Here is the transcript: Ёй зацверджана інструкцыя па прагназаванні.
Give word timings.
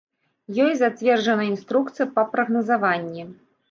Ёй 0.63 0.73
зацверджана 0.79 1.45
інструкцыя 1.51 2.11
па 2.19 2.27
прагназаванні. 2.35 3.33